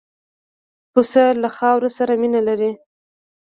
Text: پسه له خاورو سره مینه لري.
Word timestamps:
پسه 0.93 1.23
له 1.41 1.49
خاورو 1.57 1.89
سره 1.97 2.13
مینه 2.21 2.41
لري. 2.47 2.71